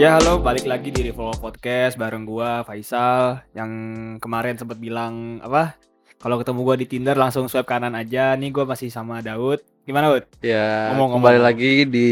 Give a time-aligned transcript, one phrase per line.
[0.00, 3.68] Ya halo, balik lagi di Revolve Podcast bareng gua Faisal yang
[4.16, 5.76] kemarin sempat bilang apa?
[6.16, 8.32] Kalau ketemu gua di Tinder langsung swipe kanan aja.
[8.32, 9.60] Nih gua masih sama Daud.
[9.84, 10.24] Gimana, Daud?
[10.40, 12.08] Ya, Ngomong, kembali lagi di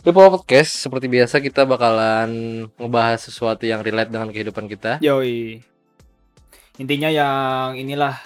[0.00, 0.80] People Podcast.
[0.80, 4.96] Seperti biasa kita bakalan ngebahas sesuatu yang relate dengan kehidupan kita.
[5.04, 5.60] Yoi.
[6.80, 8.16] Intinya yang inilah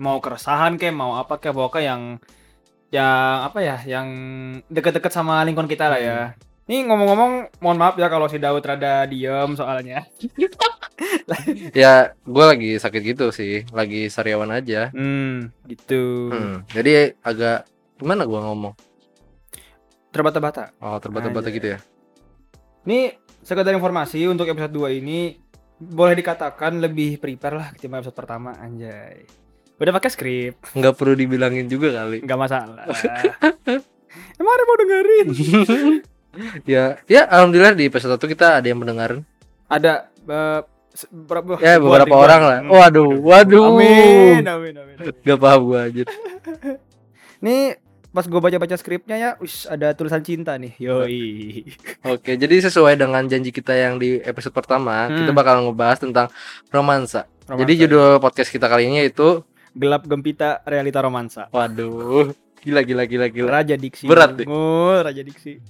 [0.00, 2.02] mau keresahan kayak mau apa kayak pokoknya yang
[2.88, 4.08] yang apa ya, yang
[4.72, 6.32] deket-deket sama lingkungan kita lah ya.
[6.68, 7.32] Nih ngomong-ngomong,
[7.64, 10.04] mohon maaf ya kalau si Daud rada diem soalnya.
[11.70, 14.90] Ya, gue lagi sakit gitu sih, lagi sariawan aja.
[14.90, 16.26] Hmm, gitu.
[16.26, 18.74] Hmm, jadi agak gimana gua ngomong?
[20.10, 20.74] Terbata-bata.
[20.82, 21.78] Oh, terbata-bata gitu ya.
[22.82, 23.14] Ini
[23.46, 25.38] sekedar informasi untuk episode 2 ini
[25.78, 29.22] boleh dikatakan lebih prepare lah ketimbang episode pertama anjay.
[29.78, 32.26] Udah pakai skrip, Nggak perlu dibilangin juga kali.
[32.26, 32.82] nggak masalah.
[34.34, 35.26] Emang ada mau dengerin?
[36.64, 39.20] Ya, ya alhamdulillah di episode 1 kita ada yang mendengar.
[39.66, 40.08] ada
[40.90, 41.58] se- berapa?
[41.58, 42.24] Ya, beberapa ribuan.
[42.24, 42.58] orang lah.
[42.60, 42.70] Hmm.
[42.72, 43.64] Waduh, waduh.
[43.70, 44.96] Amin, amin, amin.
[45.26, 46.02] Gak paham gua aja.
[47.38, 47.76] Nih
[48.08, 50.74] pas gue baca-baca skripnya ya, wis ada tulisan cinta nih.
[50.80, 51.20] Yoi.
[52.02, 55.36] Oke, jadi sesuai dengan janji kita yang di episode pertama, kita Hmm.
[55.36, 56.26] bakal ngebahas tentang
[56.68, 57.28] romansa.
[57.44, 57.60] Romansa.
[57.60, 61.46] Jadi judul podcast kita kali ini yaitu gelap gempita realita romansa.
[61.48, 63.48] Waduh, gila gila gila gila.
[63.52, 64.08] Raja diksi.
[64.08, 64.46] Berat deh.
[64.48, 65.60] Oh, raja diksi.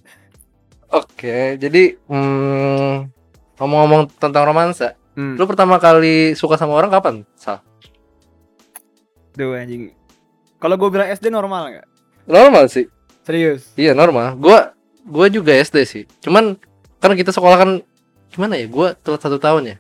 [0.88, 3.12] Oke, jadi hmm,
[3.60, 5.34] ngomong-ngomong tentang romansa, Hmm.
[5.34, 7.26] lu pertama kali suka sama orang kapan?
[7.34, 7.58] Sal?
[9.34, 9.90] Duh anjing.
[10.62, 11.86] Kalau gue bilang SD normal nggak?
[12.30, 12.86] Normal sih.
[13.26, 13.74] Serius?
[13.74, 14.38] Iya, normal.
[14.38, 14.72] Gua
[15.04, 16.02] gua juga SD sih.
[16.24, 16.54] Cuman
[17.02, 17.70] kan kita sekolah kan
[18.30, 18.70] gimana ya?
[18.70, 19.76] Gua telat satu tahun ya.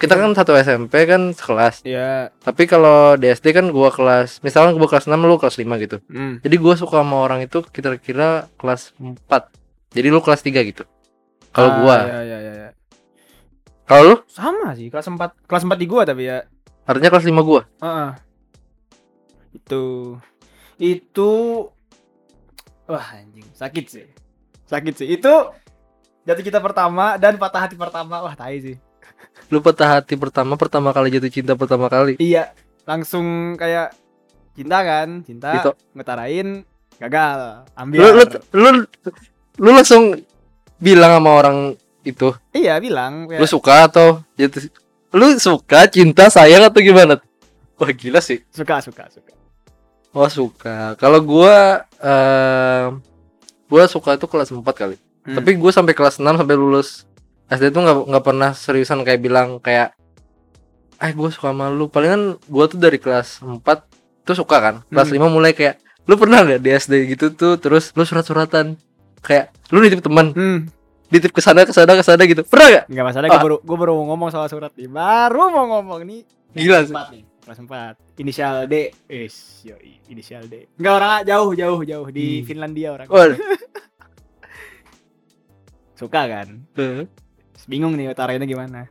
[0.00, 1.84] Kita kan satu SMP kan sekelas.
[1.84, 2.32] Ya.
[2.40, 6.00] Tapi kalau di SD kan gua kelas, misalnya gua kelas 6 lu kelas 5 gitu.
[6.08, 6.40] Hmm.
[6.40, 9.59] Jadi gua suka sama orang itu kira-kira kelas 4.
[9.90, 10.84] Jadi lu kelas 3 gitu.
[11.50, 11.96] Kalau Ah, gua.
[12.06, 12.70] Ya, ya, ya, ya.
[13.84, 15.34] Kalau lu Sama sih, kelas 4.
[15.44, 16.46] Kelas 4 di gua tapi ya.
[16.82, 17.62] artinya kelas 5 gua.
[17.78, 18.10] Heeh.
[19.52, 19.82] Itu
[20.76, 21.30] itu
[22.86, 24.06] wah anjing, sakit sih.
[24.64, 25.08] Sakit sih.
[25.08, 25.52] Itu
[26.22, 28.22] jatuh cinta pertama dan patah hati pertama.
[28.22, 28.76] Wah, tai sih.
[29.50, 32.14] Lu patah hati pertama pertama kali jatuh cinta pertama kali.
[32.16, 32.54] Iya,
[32.86, 33.92] langsung kayak
[34.54, 35.72] cinta kan, cinta Gitu.
[35.94, 36.62] ngetarain
[36.98, 37.98] gagal, ambil.
[37.98, 38.22] Lu, lu
[38.54, 38.68] lu
[39.60, 40.16] lu langsung
[40.80, 41.58] bilang sama orang
[42.00, 44.72] itu, Iya, bilang lu kayak, suka atau jatuh
[45.12, 47.20] lu suka cinta sayang atau gimana?
[47.76, 48.40] Wah gila sih.
[48.48, 49.32] suka, suka, suka.
[50.10, 50.96] Oh suka.
[50.96, 52.84] Kalau gua eh
[53.68, 54.96] gua suka itu kelas 4 kali.
[55.28, 55.36] Hmm.
[55.36, 57.04] Tapi gue sampai kelas 6 sampai lulus
[57.52, 59.92] SD tuh nggak nggak pernah seriusan kayak bilang kayak
[60.96, 61.86] eh gue suka sama lu.
[61.92, 63.60] Palingan gue tuh dari kelas 4
[64.24, 64.74] tuh suka kan.
[64.88, 65.28] Kelas Hmm.
[65.28, 65.76] 5 mulai kayak
[66.08, 68.74] lu pernah nggak di SD gitu tuh terus lu surat-suratan
[69.20, 70.58] kayak lu nitip teman Hmm,
[71.08, 72.42] nitip ke sana ke sana ke sana gitu.
[72.42, 72.84] Pernah gak?
[72.86, 73.32] Enggak masalah, Ah.
[73.32, 74.86] gue baru gue baru mau ngomong soal surat nih.
[74.86, 76.20] Baru mau ngomong nih.
[76.52, 76.90] Gila sih.
[76.90, 77.22] Kelas 4 nih.
[77.40, 77.94] Kelas 4.
[78.18, 78.74] Inisial D.
[79.06, 80.66] Is, yoi, inisial D.
[80.74, 82.46] Enggak orang jauh jauh jauh di Hmm.
[82.46, 83.06] Finlandia orang.
[83.06, 83.38] Waduh.
[85.94, 86.64] Suka kan?
[86.72, 87.04] Tuh.
[87.52, 88.88] Terus Bingung nih utarainnya gimana.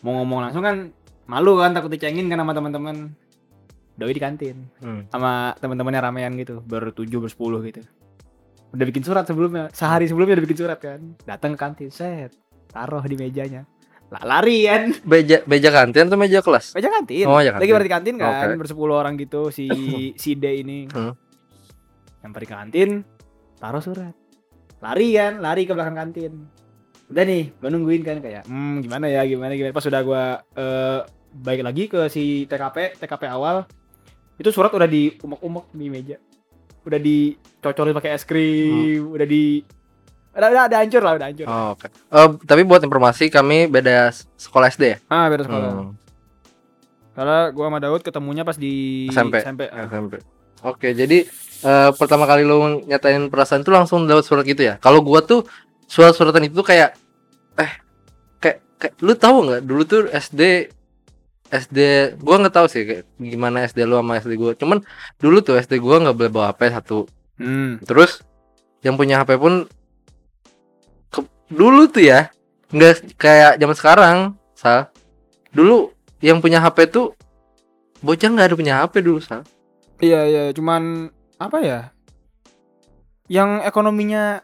[0.00, 0.92] Mau ngomong langsung kan
[1.24, 3.14] malu kan takut dicengin kan sama teman-teman.
[3.92, 5.04] Doi di kantin Hmm.
[5.08, 7.84] sama teman-temannya ramean gitu, bertujuh bersepuluh gitu.
[8.72, 11.00] Udah bikin surat sebelumnya, sehari sebelumnya udah bikin surat kan.
[11.28, 12.32] Datang ke kantin, set,
[12.72, 13.68] taruh di mejanya.
[14.08, 14.92] Lah larian.
[15.04, 16.72] Meja meja kantin atau meja kelas?
[16.76, 17.24] Meja kantin.
[17.28, 17.72] Oh, Lagi kantin.
[17.72, 18.60] berarti kantin kan, Oke.
[18.60, 19.68] bersepuluh orang gitu si
[20.22, 20.88] si D ini.
[20.88, 21.12] Hmm.
[22.24, 22.90] Yang pergi ke kantin,
[23.56, 24.14] taruh surat.
[24.80, 26.32] Larian, lari ke belakang kantin.
[27.12, 29.76] Udah nih, gue nungguin kan kayak, hmm gimana ya, gimana gimana.
[29.76, 30.24] Pas udah gua
[30.56, 31.00] eh
[31.32, 33.64] baik lagi ke si TKP, TKP awal,
[34.36, 36.16] itu surat udah diumek-umek di meja.
[36.82, 39.62] Udah dicocorin pakai es krim, udah di
[40.32, 41.46] udah udah, udah hancur lah, udah hancur.
[41.46, 41.86] Oh, Oke.
[41.92, 44.10] Eh, tapi buat informasi kami beda
[44.40, 44.96] sekolah SD ya.
[45.12, 45.70] Ah, beda sekolah.
[45.70, 45.92] Hmm.
[47.12, 49.44] Karena gua sama Daud ketemunya pas di SMP.
[49.44, 49.68] SMP.
[49.68, 49.84] ah.
[49.84, 50.14] SMP.
[50.64, 51.28] Oke, jadi
[51.62, 54.80] eh, pertama kali lu nyatain perasaan itu langsung dapat surat gitu ya.
[54.80, 55.44] Kalau gua tuh
[55.84, 56.96] surat-suratan itu kayak
[57.60, 57.72] eh
[58.40, 60.72] kayak, kayak lu tahu nggak dulu tuh SD
[61.52, 61.78] SD
[62.16, 64.56] gua nggak tahu sih kayak gimana SD lu sama SD gua.
[64.56, 64.80] Cuman
[65.16, 67.04] dulu tuh SD gua nggak boleh bawa HP satu.
[67.36, 67.76] Hmm.
[67.84, 68.24] Terus
[68.80, 69.68] yang punya HP pun
[71.08, 72.32] ke- dulu tuh ya
[72.68, 74.16] nggak kayak zaman sekarang,
[74.52, 74.88] Sal.
[75.52, 77.12] Dulu yang punya HP tuh
[78.00, 79.44] bocah nggak ada punya HP dulu, Sal.
[80.00, 81.80] Iya iya, cuman apa ya?
[83.28, 84.40] Yang ekonominya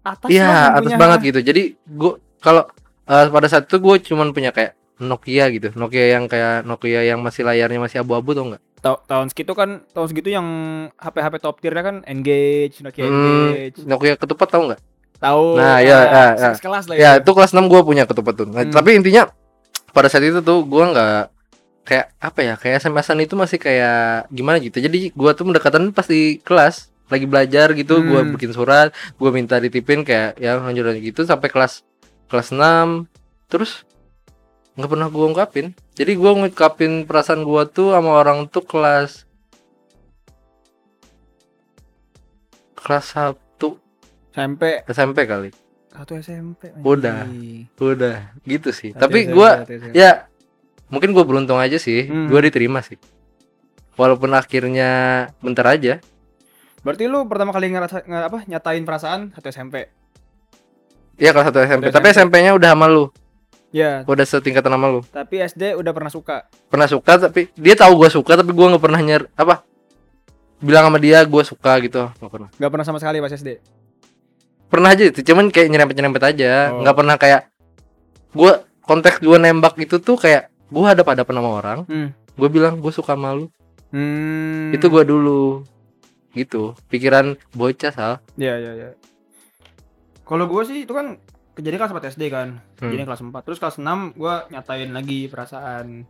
[0.00, 0.96] atas Iya, atas punya.
[0.96, 1.40] banget gitu.
[1.42, 2.62] Jadi gua kalau
[3.04, 5.74] eh, pada saat itu gue cuman punya kayak Nokia gitu.
[5.74, 8.62] Nokia yang kayak Nokia yang masih layarnya masih abu-abu tau nggak?
[8.78, 10.46] Ta- tahun segitu kan tahun segitu yang
[10.94, 13.14] HP-HP top tier kan Engage, Nokia Hmm,
[13.48, 13.76] Engage.
[13.82, 14.80] Nokia ketupat tau nggak?
[15.14, 16.50] tahu Nah, iya, ah, iya, iya.
[16.52, 18.70] sekelas lah ya itu kelas 6 gua punya ketupatun Nah, Hmm.
[18.70, 19.24] tapi intinya
[19.90, 21.22] pada saat itu tuh gua nggak
[21.82, 26.04] kayak apa ya kayak SMS-an itu masih kayak gimana gitu jadi gua tuh mendekatan pas
[26.04, 28.32] di kelas lagi belajar gitu gua Hmm.
[28.32, 31.80] bikin surat gua minta ditipin kayak ya lanjut lanjut gitu sampai kelas
[32.26, 33.08] kelas 6
[33.46, 33.88] terus
[34.74, 35.66] nggak pernah gua ungkapin.
[35.94, 39.22] Jadi gua ngungkapin perasaan gua tuh sama orang tuh kelas
[42.74, 43.34] kelas 1
[44.34, 45.50] SMP SMP kali.
[45.94, 46.74] Satu SMP.
[46.82, 47.24] Udah.
[47.78, 48.34] udah.
[48.42, 48.90] Gitu sih.
[48.92, 49.94] Satu tapi satu SMP.
[49.94, 50.26] ya
[50.90, 52.10] mungkin gue beruntung aja sih.
[52.10, 52.26] Hmm.
[52.28, 52.98] gue diterima sih.
[53.94, 54.90] Walaupun akhirnya
[55.38, 56.02] bentar aja.
[56.82, 59.88] Berarti lu pertama kali ngerasa nge- apa nyatain perasaan satu SMP
[61.14, 62.42] ya kelas satu SMP tapi SMP.
[62.42, 63.06] SMP-nya udah sama lu
[63.74, 64.06] ya.
[64.06, 65.00] Udah setingkatan sama lu.
[65.10, 66.46] Tapi SD udah pernah suka.
[66.70, 69.66] Pernah suka tapi dia tahu gue suka tapi gue nggak pernah nyer apa
[70.62, 72.06] bilang sama dia gue suka gitu.
[72.22, 72.48] Nggak pernah.
[72.54, 73.58] Nggak pernah sama sekali pas SD
[74.74, 76.74] pernah aja itu cuman kayak nyerempet nyerempet aja.
[76.74, 76.82] Oh.
[76.82, 77.46] pernah kayak
[78.34, 82.10] gue konteks gue nembak itu tuh kayak gue ada pada sama orang Hmm.
[82.34, 83.46] gue bilang gue suka sama lu.
[83.94, 84.74] Hmm.
[84.74, 85.62] itu gue dulu.
[86.34, 86.74] Gitu.
[86.90, 88.12] Pikiran bocah sal.
[88.34, 88.90] Ya ya ya.
[90.26, 91.22] Kalau gue sih itu kan
[91.54, 92.90] kejadian kelas 4 SD kan Hmm.
[92.90, 96.02] jadi kelas 4 terus kelas 6 gue nyatain lagi perasaan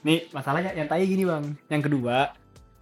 [0.00, 2.30] nih masalahnya yang tadi gini bang yang kedua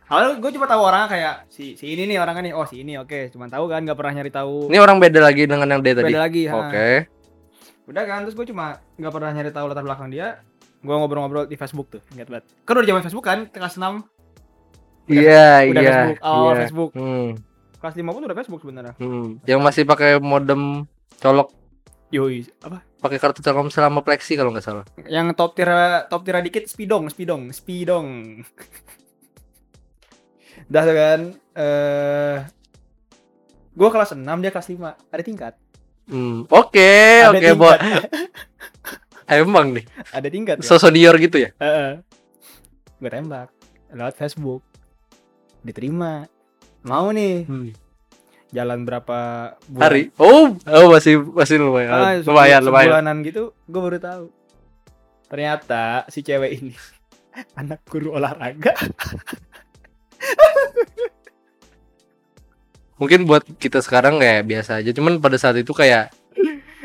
[0.04, 2.96] awalnya gue cuma tahu orang kayak si si ini nih orangnya nih oh si ini
[2.96, 5.88] oke cuma tahu kan nggak pernah nyari tahu Ini orang beda lagi dengan yang D
[5.90, 6.04] tadi.
[6.06, 6.42] beda lagi.
[6.46, 6.88] Oke.
[7.82, 10.38] udah kan terus gue cuma nggak pernah nyari tahu latar belakang dia
[10.78, 14.02] gue ngobrol-ngobrol di Facebook tuh ingat banget kan udah zaman Facebook kan kelas 6
[15.04, 15.90] Iya, udah iya.
[15.92, 16.60] Facebook awal iya.
[16.62, 17.28] Facebook Hmm,
[17.74, 19.42] kelas 5 pun udah Facebook sebenarnya hmm.
[19.44, 20.86] Yang masih pakai modem
[21.18, 21.50] colok
[22.12, 24.84] yoi apa pakai kartu Telkomsel sama Plexi kalau nggak salah.
[25.08, 28.44] yang top tira top tira dikit speedong speedong speedong
[30.72, 31.20] dah tuh kan
[31.56, 32.36] eh
[33.72, 34.78] gua kelas 6 dia kelas 5
[35.08, 35.54] ada tingkat
[36.02, 36.42] Hmm.
[36.50, 37.54] Oke, oke, tingkat.
[37.56, 37.70] Bo.
[39.24, 39.86] Emang nih.
[40.10, 40.66] ada tingkat ya?
[40.66, 41.54] Sosonior gitu ya?
[41.56, 42.02] Heeh.
[42.98, 43.54] gue tembak
[43.88, 44.66] lewat Facebook
[45.62, 46.26] diterima
[46.82, 47.46] mau nih
[48.52, 49.18] jalan berapa
[49.66, 50.02] bulan Hari.
[50.20, 51.90] Oh, oh masih masih lumayan.
[51.90, 52.88] Ah, lumayan, lumayan.
[52.92, 54.24] sebulanan gitu gue baru tahu
[55.32, 56.76] ternyata si cewek ini
[57.60, 58.76] anak guru olahraga
[63.02, 66.14] Mungkin buat kita sekarang kayak biasa aja, cuman pada saat itu kayak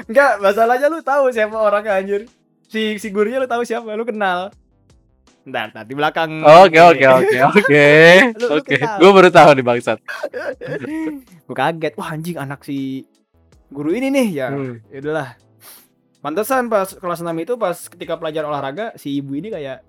[0.10, 2.26] Enggak, masalahnya lu tahu siapa orangnya anjir.
[2.66, 4.50] Si si gurunya lu tahu siapa, lu kenal.
[5.48, 6.44] Ntar, di belakang.
[6.44, 7.86] Oke, oke, oke, oke.
[8.60, 9.98] Oke, gue baru tahu nih bangsat.
[11.48, 13.08] Gue kaget, wah anjing anak si
[13.72, 14.48] guru ini nih ya.
[14.52, 14.84] Hmm.
[14.92, 15.30] Ya udahlah.
[16.20, 19.88] Pantesan pas kelas 6 itu pas ketika pelajaran olahraga si ibu ini kayak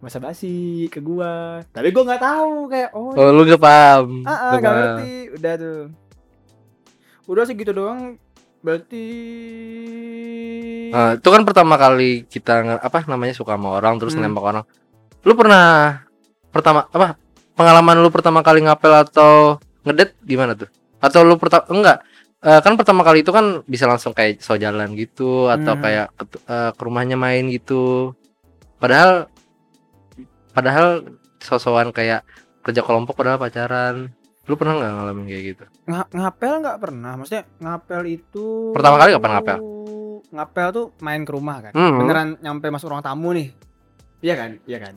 [0.00, 1.60] masa basi ke gua.
[1.68, 4.24] Tapi gua nggak tahu kayak oh, Oh, lu gak paham.
[4.24, 4.64] ah, ah, paham.
[4.64, 5.12] ngerti.
[5.36, 5.82] Udah tuh.
[7.28, 8.16] Udah sih gitu doang.
[8.66, 9.06] Berarti
[10.90, 14.26] Nah, itu kan pertama kali kita apa namanya suka sama orang terus Hmm.
[14.26, 14.64] nembak orang.
[15.22, 16.02] Lu pernah
[16.50, 17.14] pertama apa
[17.54, 20.66] pengalaman lu pertama kali ngapel atau ngedet gimana tuh?
[20.98, 21.98] Atau lu pertama enggak?
[22.42, 25.82] Eh, kan pertama kali itu kan bisa langsung kayak so jalan gitu atau Hmm.
[25.82, 28.14] kayak ke, eh, ke rumahnya main gitu.
[28.78, 29.26] Padahal
[30.54, 31.06] padahal
[31.42, 32.22] sosokan kayak
[32.62, 34.14] kerja kelompok padahal pacaran.
[34.46, 35.64] Lu pernah nggak ngalamin kayak gitu?
[35.84, 39.58] Nga- ngapel nggak pernah maksudnya ngapel itu Pertama kali kapan ngapel?
[40.28, 41.98] ngapel tuh main ke rumah kan Hmm.
[41.98, 43.54] beneran nyampe masuk ruang tamu nih
[44.18, 44.94] iya kan iya kan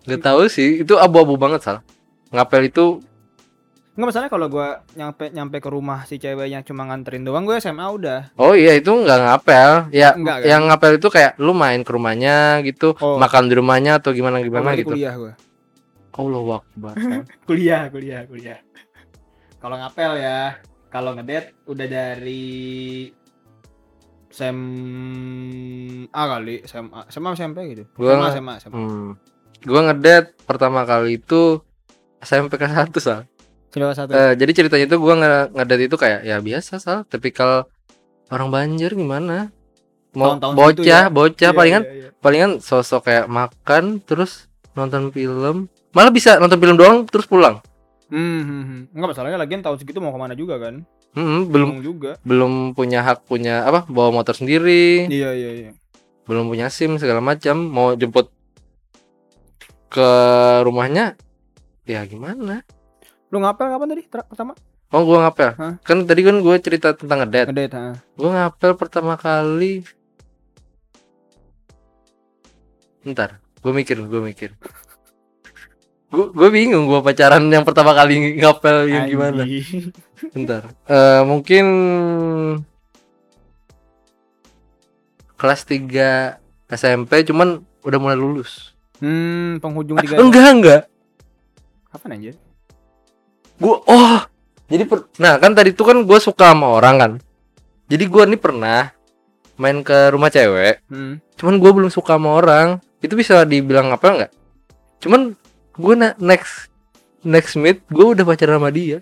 [0.00, 1.84] Gak tahu sih, itu abu-abu banget sal.
[2.30, 3.02] Ngapel itu
[3.92, 7.82] nggak masalah kalau gua nyampe nyampe ke rumah si ceweknya cuma nganterin doang gue SMA
[7.82, 10.46] udah Oh iya itu nggak ngapel, ya Nggak, kan?
[10.46, 13.18] yang ngapel itu kayak lu main ke rumahnya gitu, Oh.
[13.18, 14.94] makan di rumahnya atau gimana Oh, gimana berarti gitu.
[14.94, 15.34] kuliah gua
[16.14, 16.94] Allah Akbar.
[16.96, 17.22] Sal.
[17.48, 18.58] kuliah kuliah kuliah
[19.58, 23.10] kalau ngapel ya kalau ngedet udah dari
[24.28, 24.58] sem
[26.12, 29.10] A kali SMA SMA SMP gitu Gua SMA SMA SMA hmm.
[29.66, 31.58] Gua ngedet pertama kali itu
[32.22, 33.20] SMP kelas satu sal.
[33.74, 37.66] Coba satu Eh, jadi ceritanya itu gua nge- ngedet itu kayak ya biasa sal, tipikal
[38.30, 39.50] orang banjir gimana?
[40.14, 41.12] Mau bocah, ya.
[41.12, 42.08] bocah Iya, palingan iya, iya.
[42.18, 47.58] palingan sosok kayak makan terus nonton film, malah bisa nonton film doang terus pulang.
[48.08, 48.82] Hmm, hmm, hmm.
[48.96, 50.80] Enggak masalahnya lagian tahun segitu mau ke mana juga kan?
[51.12, 52.10] Hmm, belum Bingung juga.
[52.20, 55.70] belum punya hak punya apa bawa motor sendiri Iya iya iya.
[56.24, 58.28] belum punya sim segala macam mau jemput
[59.88, 60.08] ke
[60.62, 61.16] rumahnya
[61.84, 62.60] ya gimana
[63.28, 64.02] Lu ngapel kapan tadi?
[64.04, 64.52] Pertama?
[64.88, 65.74] oh gua ngapel Hah?
[65.80, 67.96] kan tadi kan gue cerita tentang Ngedet, ha.
[68.12, 69.84] gua ngapel pertama kali
[73.04, 74.50] ntar gue mikir gue mikir
[76.08, 79.44] gue gue bingung gue pacaran yang pertama kali ngapel yang gimana.
[80.30, 80.72] Bentar.
[80.84, 81.64] Eh mungkin
[85.34, 88.72] kelas 3 SMP cuman udah mulai lulus.
[88.98, 90.16] Hmm, penghujung Ah, tiga.
[90.18, 90.82] enggak enggak.
[91.88, 92.34] Apa anjir?
[93.58, 94.22] gue oh
[94.64, 97.12] jadi per- nah kan tadi tuh kan gue suka sama orang kan?
[97.86, 98.94] Jadi gue nih pernah
[99.56, 101.18] main ke rumah cewek Hmm.
[101.34, 102.68] cuman gue belum suka sama orang.
[102.98, 104.32] Itu bisa dibilang apa enggak
[104.98, 105.38] cuman
[105.78, 106.68] gue na- next
[107.20, 109.00] next meet gue udah pacaran sama dia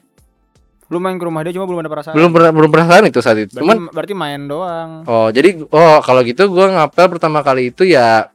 [0.87, 2.15] Lu main ke rumah dia cuma belum ada perasaan.
[2.15, 4.91] belum pernah belum perasaan itu saat itu Berarti, cuman berarti main doang.
[5.05, 8.31] oh jadi oh kalau gitu gue ngapel pertama kali itu ya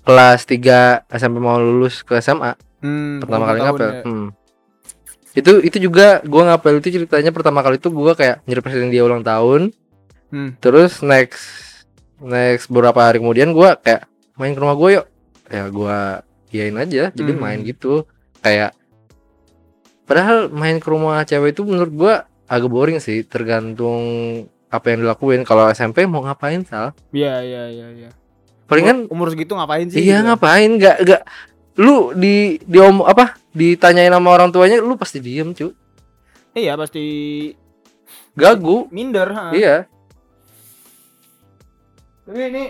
[0.00, 4.02] kelas 3 SMP mau lulus ke SMA Hmm, pertama kali ngapel ya.
[4.04, 4.28] hmm.
[5.34, 9.20] itu itu juga gue ngapel itu ceritanya pertama kali itu gue kayak nyerpresin dia ulang
[9.20, 9.74] tahun
[10.28, 10.54] Hmm.
[10.58, 11.42] terus next
[12.18, 15.06] next beberapa hari kemudian gue kayak main ke rumah gue yuk
[15.46, 15.98] ya gue
[16.50, 17.40] iyain aja jadi Hmm.
[17.40, 18.04] main gitu
[18.38, 18.72] kayak
[20.02, 22.14] padahal main ke rumah cewek itu menurut gue
[22.46, 24.00] agak boring sih tergantung
[24.66, 28.10] apa yang dilakuin kalau SMP mau ngapain sal Iya, iya, iya, iya.
[28.64, 30.00] palingan umur segitu ngapain sih?
[30.00, 30.26] iya gitu?
[30.26, 31.22] ngapain nggak nggak
[31.78, 35.72] lu di di om apa ditanyain sama orang tuanya lu pasti diem cu
[36.50, 37.04] Iya, pasti
[38.34, 39.52] gagu minder, ha.
[39.52, 39.86] iya
[42.24, 42.64] Tapi ini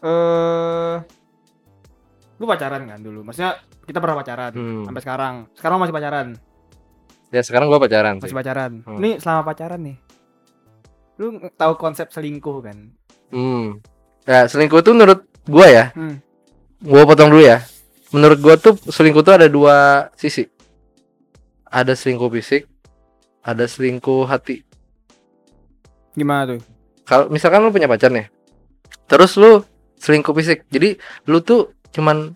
[0.00, 0.94] eh
[2.42, 3.22] lu pacaran kan dulu?
[3.22, 3.54] Maksudnya
[3.86, 4.82] kita pernah pacaran Hmm.
[4.82, 5.34] sampai sekarang.
[5.54, 6.26] Sekarang masih pacaran,
[7.30, 8.26] ya sekarang gua pacaran sih.
[8.26, 8.72] masih pacaran.
[8.82, 8.98] Hmm.
[8.98, 9.96] Nih selama pacaran nih.
[11.22, 12.90] Lu tahu konsep selingkuh kan?
[13.30, 13.78] Hmm.
[14.26, 15.84] Ya, selingkuh tuh menurut gua ya.
[15.94, 16.18] Hmm.
[16.82, 17.62] Gua potong dulu ya.
[18.10, 20.50] Menurut gua tuh selingkuh tuh ada dua sisi.
[21.70, 22.66] Ada selingkuh fisik,
[23.40, 24.60] ada selingkuh hati.
[26.12, 26.60] Gimana tuh?
[27.08, 28.28] Kalau misalkan lu punya pacar nih.
[29.08, 29.64] Terus lu
[29.96, 30.68] selingkuh fisik.
[30.68, 32.34] Jadi lu tuh cuman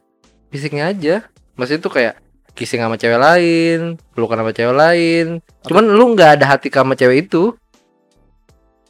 [0.48, 1.26] fisiknya aja.
[1.56, 2.14] Maksudnya tuh kayak
[2.52, 5.26] kissing sama cewek lain, pelukan sama cewek lain.
[5.64, 7.52] Cuman lu nggak ada hati sama cewek itu.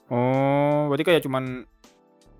[0.06, 1.66] Oh, berarti kayak cuman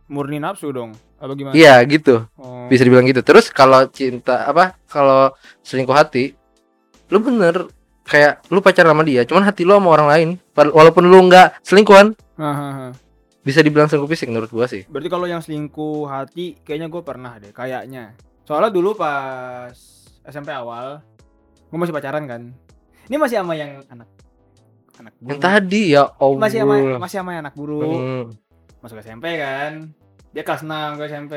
[0.07, 0.95] murni nafsu dong?
[1.19, 1.55] Apa gimana?
[1.57, 2.27] Iya, gitu.
[2.39, 2.57] Oh.
[2.67, 5.31] bisa dibilang gitu terus kalau cinta apa kalau
[5.63, 6.35] selingkuh hati
[7.15, 7.71] lu bener
[8.03, 10.29] kayak lu pacaran sama dia cuman hati lu sama orang lain
[10.59, 12.19] Wal- walaupun lu nggak selingkuhan.
[13.47, 17.39] Bisa dibilang selingkuh fisik menurut gua sih Berarti kalau yang selingkuh hati kayaknya gue pernah
[17.39, 18.19] deh, kayaknya.
[18.43, 19.71] Soalnya dulu pas
[20.21, 20.99] SMP awal,
[21.65, 22.51] gue masih pacaran kan.
[23.07, 24.11] Ini masih sama yang anak
[24.97, 25.29] anak buru.
[25.29, 27.79] yang tadi ya Allah masih sama masih sama yang anak buru.
[27.79, 28.25] Hmm.
[28.81, 29.95] Masuk SMP kan.
[30.31, 31.35] Dia kelas 6 gue SMP.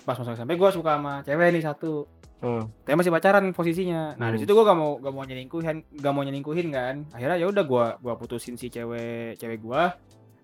[0.00, 2.04] Pas masuk SMP gue suka sama cewek nih satu.
[2.40, 2.68] Hmm.
[2.82, 4.16] Tapi masih pacaran posisinya.
[4.16, 4.42] Nah, di Hmm.
[4.42, 7.04] situ gue gak mau gak mau nyelingkuhin, gak mau nyelingkuhin kan.
[7.10, 9.96] Akhirnya ya udah gua gua putusin si cewek cewek gua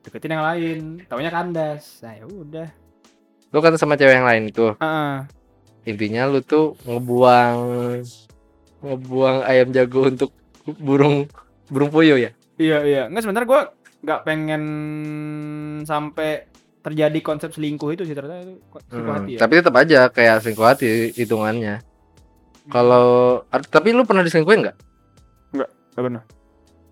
[0.07, 0.79] deketin yang lain.
[1.05, 1.99] Taunya kandas.
[2.01, 2.69] Nah, ya udah.
[3.47, 5.15] lu kata sama cewek yang lain itu Heeh.
[5.85, 7.57] intinya lu tuh ngebuang
[8.83, 10.31] ngebuang ayam jago untuk
[10.77, 11.25] burung
[11.67, 13.61] burung puyuh ya Iya iya, nggak sebenarnya gue
[14.03, 14.63] nggak pengen
[15.83, 19.39] sampai terjadi konsep selingkuh itu sih ternyata itu selingkuh Hmm, hati ya.
[19.39, 21.81] tapi tetap aja kayak selingkuh hati hitungannya
[22.67, 23.07] kalau
[23.49, 24.77] ar- tapi lu pernah diselingkuhin nggak
[25.55, 25.71] Nggak
[26.03, 26.23] pernah.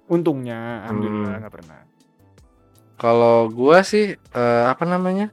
[0.07, 1.41] Untungnya, alhamdulillah Hmm.
[1.43, 1.79] nggak pernah.
[3.05, 5.29] Kalau gua sih eh, apa namanya?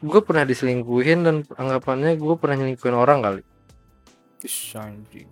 [0.00, 3.42] Gue pernah diselingkuhin dan anggapannya gue pernah nyelingkuhin orang kali.
[4.40, 5.28] Ish, anjing.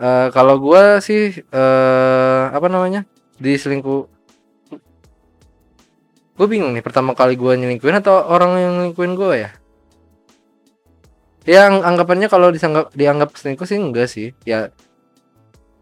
[0.00, 3.04] Eh, kalau gua sih eh apa namanya?
[3.36, 4.08] Diselingkuh.
[6.40, 9.50] Gue bingung nih pertama kali gua nyelingkuhin atau orang yang nyelingkuhin gua ya?
[11.44, 14.32] Yang anggapannya kalau disanggap dianggap selingkuh sih enggak sih.
[14.48, 14.72] Ya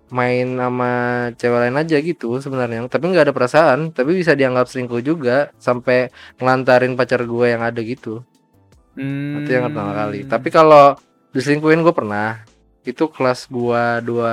[0.09, 0.91] main sama
[1.37, 2.89] cewek lain aja gitu sebenarnya.
[2.89, 3.93] Tapi nggak ada perasaan.
[3.93, 6.09] Tapi bisa dianggap selingkuh juga sampai
[6.41, 8.25] ngelantarin pacar gue yang ada gitu.
[8.99, 9.47] Hmm.
[9.47, 10.27] itu yang pertama kali.
[10.27, 10.99] Tapi kalau
[11.31, 12.43] diselingkuhin gue pernah.
[12.83, 14.33] Itu kelas gua dua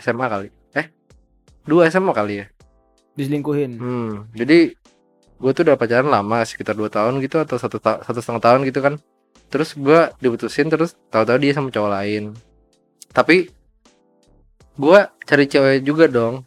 [0.00, 0.48] SMA kali.
[0.72, 0.88] Eh
[1.68, 2.46] dua SMA kali ya?
[3.16, 3.76] Diselingkuhin.
[3.76, 4.72] hmm jadi
[5.36, 8.60] gue tuh udah pacaran lama sekitar dua tahun gitu atau satu ta- satu setengah tahun
[8.64, 8.96] gitu kan.
[9.52, 12.32] Terus gua diputusin terus tahu-tahu dia sama cowok lain.
[13.12, 13.52] Tapi
[14.76, 16.44] gua cari cewek juga dong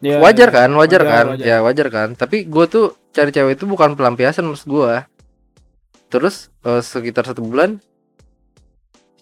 [0.00, 0.64] Ya, wajar ya.
[0.64, 1.44] kan wajar, Wajar, kan wajar.
[1.44, 4.94] ya wajar kan tapi gue tuh cari cewek itu bukan pelampiasan maksud gue
[6.08, 7.84] terus eh, sekitar satu bulan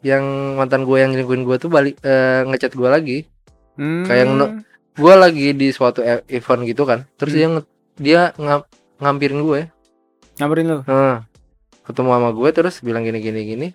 [0.00, 0.22] yang
[0.54, 3.18] mantan gue yang nyelingkuhin gue tuh balik eh, ngechat gue lagi
[3.74, 4.02] Hmm.
[4.02, 4.62] kayak no-
[4.92, 7.38] gue lagi di suatu e- event gitu kan terus Hmm.
[7.38, 7.48] dia
[7.96, 8.66] dia nga-
[8.98, 9.60] ngampirin gue
[10.36, 10.78] Nyamperin lu.
[10.84, 11.26] nah,
[11.84, 13.68] ketemu sama gue terus bilang gini gini gini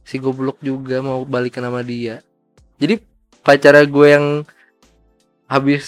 [0.00, 2.22] si goblok juga mau balikan sama dia
[2.76, 2.98] jadi
[3.40, 4.26] pacara gue yang
[5.44, 5.84] habis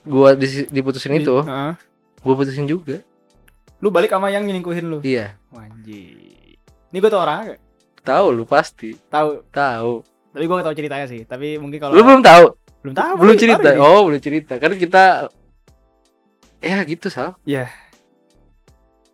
[0.00, 1.72] gue di- diputusin itu Heeh.
[2.18, 3.00] gue putusin juga
[3.78, 4.98] Lu balik sama yang nyelingkuhin lu.
[5.00, 6.58] iya Anjing.
[6.88, 7.60] Ini gue tau orang gak?
[8.00, 9.46] tahu lu pasti Tahu.
[9.48, 11.22] tahu Tapi gue gak tahu ceritanya sih.
[11.22, 12.44] Tapi mungkin kalau lu belum tahu
[12.78, 13.12] belum tahu.
[13.16, 15.04] belum cerita oh belum cerita kan kita
[16.58, 17.38] ya gitu sal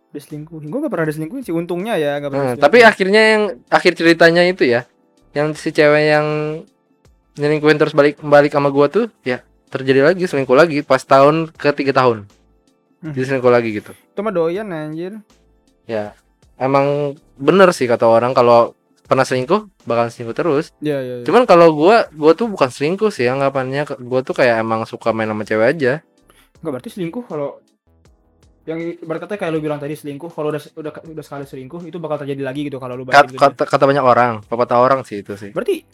[0.09, 0.65] Diselingkuhin.
[0.65, 1.51] Gue gak pernah diselingkuhin sih.
[1.51, 2.45] Untungnya ya gak pernah.
[2.49, 4.87] Hmm, tapi akhirnya yang akhir ceritanya itu ya
[5.31, 6.27] yang si cewek yang
[7.35, 11.69] nyelingkuhin terus balik balik sama gua tuh ya terjadi lagi selingkuh lagi pas tahun ke
[11.73, 12.27] tiga tahun
[12.97, 13.11] Hmm.
[13.11, 15.19] dia selingkuh lagi gitu itu mah doyan anjir.
[15.85, 16.15] ya
[16.55, 18.73] emang bener sih kata orang kalau
[19.03, 21.15] pernah selingkuh bakal selingkuh terus Iya iya.
[21.15, 21.23] iya.
[21.23, 25.27] cuman kalau gua gua tuh bukan selingkuh sih anggapannya gua tuh kayak emang suka main
[25.27, 25.93] sama cewek aja
[26.57, 27.61] Enggak berarti selingkuh kalau
[28.65, 32.01] yang ibarat kata kayak lu bilang tadi selingkuh kalau udah udah udah sekali selingkuh itu
[32.01, 33.41] bakal terjadi lagi gitu kalau lu Kat- balikin gitu.
[33.45, 35.85] kata, kata banyak orang pepatah orang sih itu sih Berarti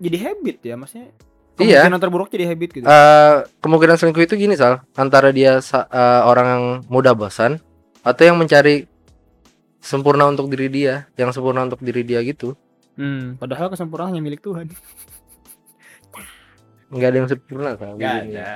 [0.00, 1.12] jadi habit ya maksudnya.
[1.60, 1.84] Iya.
[1.84, 2.84] Kemungkinan terburuk jadi habit gitu.
[2.88, 7.60] Eh, kemungkinan selingkuh itu gini sal antara dia eh, orang yang mudah bosan
[8.00, 8.88] atau yang mencari
[9.80, 12.56] sempurna untuk diri dia yang sempurna untuk diri dia gitu
[13.00, 14.68] Hmm, padahal kesempurnaan hanya milik Tuhan.
[16.92, 18.50] nggak ada yang sempurna sal Enggak ada.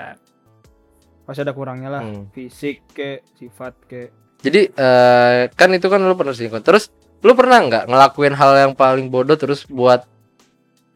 [1.24, 2.02] Pasti ada kurangnya lah.
[2.04, 2.28] Hmm.
[2.34, 4.12] Fisik ke sifat ke
[4.44, 6.92] jadi eh, kan itu kan lu pernah selingkuh terus
[7.24, 10.04] lu pernah nggak ngelakuin hal yang paling bodoh terus buat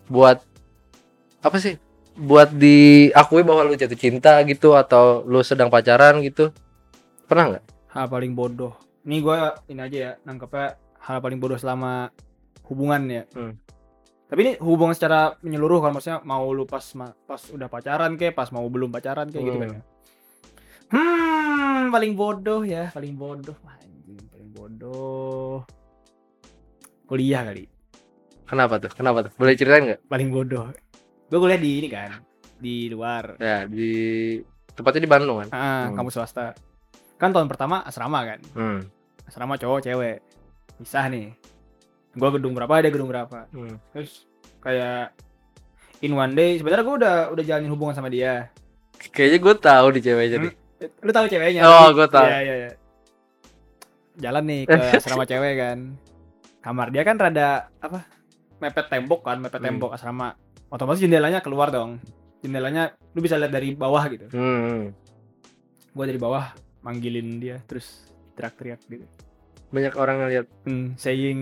[0.09, 0.43] buat
[1.45, 1.79] apa sih
[2.19, 6.51] buat diakui bahwa lu jatuh cinta gitu atau lu sedang pacaran gitu
[7.31, 8.75] pernah nggak hal paling bodoh.
[9.09, 12.13] Ini gua ini aja ya nangkepnya hal paling bodoh selama
[12.69, 13.23] hubungan ya.
[13.33, 13.57] Hmm.
[14.29, 16.85] Tapi ini hubungan secara menyeluruh kan maksudnya mau lu pas
[17.25, 19.69] pas udah pacaran kayak pas mau belum pacaran kayak gitu kan.
[19.69, 19.79] Hmm.
[19.79, 19.83] ya.
[20.89, 23.57] Hmm, paling bodoh ya, paling bodoh.
[23.65, 25.65] Anjing, paling bodoh.
[27.09, 27.78] Kuliah kali.
[28.49, 30.73] Kenapa tuh kenapa tuh boleh ceritain nggak Paling bodoh.
[31.29, 32.25] Gue kuliah di ini kan,
[32.57, 33.37] di luar.
[33.37, 33.91] ya di
[34.71, 35.95] tepatnya di Bandung kan Ah, Hmm.
[35.95, 36.57] kampus swasta.
[37.15, 38.41] Kan tahun pertama asrama kan.
[38.51, 38.81] hmm.
[39.25, 40.25] Asrama cowok cewek.
[40.77, 41.37] Misah nih.
[42.15, 43.45] Gua gedung berapa, dia gedung berapa.
[43.49, 43.77] Hmm.
[43.93, 44.25] Terus
[44.59, 45.13] kayak
[46.01, 48.49] in one day sebenarnya gue udah udah jalanin hubungan sama dia.
[48.99, 51.63] kayaknya gue tahu di ceweknya nih Eh, Lu tahu ceweknya?
[51.63, 52.23] Oh, gua tahu.
[52.25, 52.71] Iya, iya, iya.
[54.17, 55.79] Jalan nih ke asrama cewek kan.
[56.59, 58.03] Kamar dia kan rada apa?
[58.59, 59.67] Mepet tembok kan, mepet Hmm.
[59.71, 60.35] tembok asrama.
[60.69, 62.01] Otomatis jendelanya keluar dong.
[62.39, 64.27] Jendelanya lu bisa lihat dari bawah gitu.
[64.31, 64.93] Hmm.
[65.91, 69.05] Gua dari bawah manggilin dia terus teriak-teriak gitu.
[69.69, 71.41] banyak orang yang lihat Hmm, saying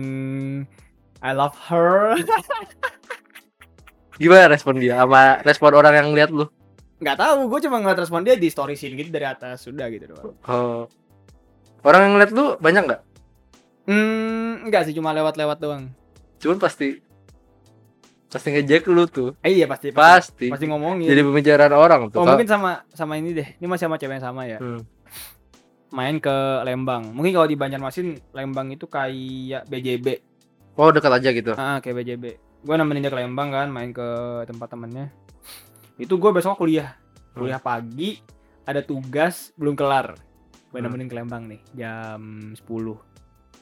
[1.17, 2.17] I love her.
[4.17, 6.43] gimana respon dia sama respon orang yang lihat lu
[6.97, 10.09] nggak tahu gue cuma ngeliat respon dia di story scene gitu dari atas sudah gitu
[10.09, 10.83] doang oh.
[11.85, 13.01] orang yang lihat lu banyak nggak
[13.85, 15.83] hmm enggak sih cuma lewat-lewat doang
[16.41, 16.97] cuman pasti
[18.27, 19.33] pasti ngejek lu tuh.
[19.39, 20.51] Eh iya pasti pasti.
[20.51, 20.65] Pasti.
[20.67, 21.07] Ngomongin.
[21.07, 23.47] Jadi pembicaraan orang tuh oh mungkin sama sama ini deh.
[23.57, 24.59] Ini masih sama cewek yang sama ya.
[24.59, 24.83] Hmm.
[25.87, 26.35] main ke
[26.67, 27.15] Lembang.
[27.15, 30.19] Mungkin kalau di Banjarmasin Lembang itu kayak BJB
[30.75, 31.55] oh dekat aja gitu?
[31.55, 32.23] Ah kayak BJB
[32.57, 34.03] gue nemenin dia ke Lembang kan main ke
[34.43, 35.07] tempat temennya.
[35.95, 36.99] Itu gue besok kuliah.
[37.31, 37.39] Hmm.
[37.47, 38.19] kuliah pagi
[38.67, 40.19] ada tugas belum kelar.
[40.67, 40.91] Gue Hmm.
[40.91, 42.99] nemenin ke Lembang nih jam 10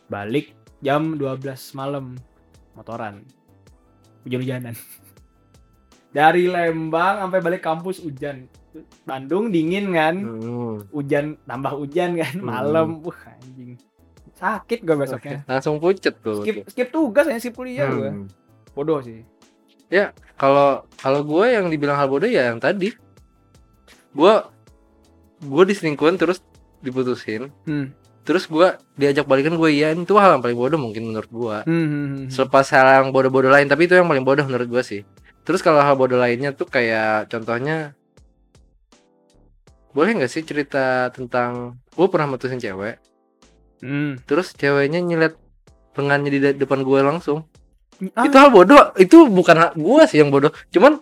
[0.10, 2.18] balik jam 12 malam.
[2.74, 3.22] Motoran
[4.26, 4.74] hujan-hujanan
[6.10, 8.50] dari Lembang sampai balik kampus hujan
[9.08, 10.84] Bandung dingin kan Hmm.
[10.92, 13.80] hujan tambah hujan kan malam wah anjing
[14.36, 18.28] sakit gue besoknya langsung pucet tuh skip skip tugas ya skip kuliah gue Hmm.
[18.76, 19.24] bodoh sih
[20.36, 22.92] kalau kalau gue yang dibilang hal bodoh ya yang tadi
[24.12, 24.34] gue
[25.40, 26.44] gue diselingkuhin terus
[26.84, 27.96] diputusin hmm.
[28.26, 31.70] Terus gue diajak balikan gue iya itu hal yang paling bodoh mungkin menurut gue Hmm,
[31.70, 32.28] hmm, hmm, hmm.
[32.34, 35.02] selepas hal yang bodoh-bodoh lain tapi itu yang paling bodoh menurut gue sih.
[35.46, 37.94] Terus kalau hal bodoh lainnya tuh kayak contohnya
[39.94, 43.00] boleh nggak sih cerita tentang gue pernah mutusin cewek.
[43.86, 44.18] Hmm.
[44.26, 45.38] terus ceweknya nyilet
[45.94, 47.46] lengannya di de- depan gue langsung.
[48.18, 50.50] Ah, itu hal bodoh itu bukan gue sih yang bodoh.
[50.74, 51.00] Cuman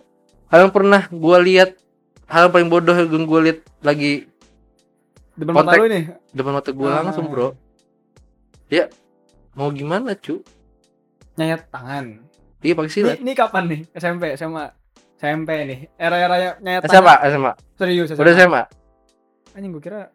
[0.52, 1.80] hal yang pernah gue lihat
[2.28, 4.28] hal yang paling bodoh yang gue lihat lagi
[5.34, 6.04] depan mata kontak- lu nih.
[6.30, 7.02] depan mata gue Ah.
[7.02, 7.48] langsung bro.
[8.68, 8.88] Ya
[9.52, 10.40] mau gimana cu?
[11.34, 12.22] Nyayat tangan.
[12.58, 13.80] Iya pakai ini, silet ini kapan nih?
[13.92, 14.64] SMP SMA
[15.16, 15.78] SMP nih.
[15.94, 17.28] Era-era nyayat SMA tangan.
[17.28, 18.20] SMA serius SMA.
[18.20, 18.62] udah SMA
[19.52, 20.10] anjing gue kira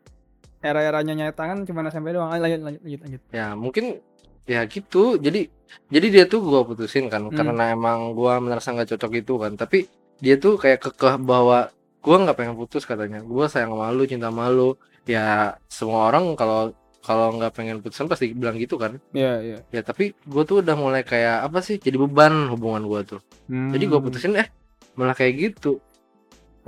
[0.60, 2.28] era-eranya nyayat tangan cuma SMP doang.
[2.28, 3.22] Ah, lanjut lanjut lanjut lanjut.
[3.30, 4.04] Ya mungkin
[4.44, 5.16] ya gitu.
[5.16, 5.48] Jadi
[5.88, 7.34] jadi dia tuh gua putusin kan Hmm.
[7.34, 9.54] karena emang gua merasa nggak cocok itu kan.
[9.54, 9.86] Tapi
[10.18, 13.22] dia tuh kayak kekeh bahwa gua nggak pengen putus katanya.
[13.22, 14.74] Gua sayang sama lu cinta sama lu
[15.10, 16.70] ya semua orang kalau
[17.02, 20.78] kalau nggak pengen putusan pasti bilang gitu kan iya iya ya tapi gua tuh udah
[20.78, 23.18] mulai kayak apa sih jadi beban hubungan gua tuh
[23.50, 24.06] jadi gua Hmm.
[24.06, 24.48] putusin eh
[24.94, 25.82] malah kayak gitu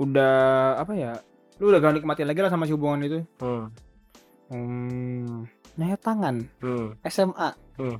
[0.02, 0.34] udah
[0.82, 1.12] apa ya
[1.62, 3.64] lu udah gak nikmatin lagi lah sama si hubungan itu hmm.
[4.50, 5.96] hmm.
[6.02, 6.98] tangan Hmm.
[7.06, 7.96] SMA Hmm.